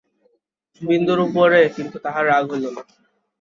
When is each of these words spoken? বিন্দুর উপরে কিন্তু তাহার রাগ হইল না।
বিন্দুর 0.81 1.19
উপরে 1.27 1.59
কিন্তু 1.75 1.97
তাহার 2.05 2.23
রাগ 2.27 2.43
হইল 2.51 2.65
না। 2.67 2.81